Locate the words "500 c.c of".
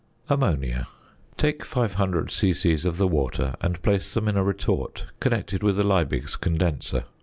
1.63-2.97